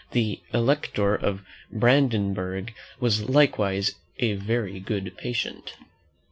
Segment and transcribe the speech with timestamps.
[0.13, 5.75] The Elector of Brandenburg was likewise a very good patient.